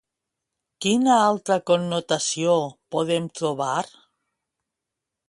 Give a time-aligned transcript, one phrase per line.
[0.85, 2.55] Quina altra connotació
[2.97, 3.79] podem trobar?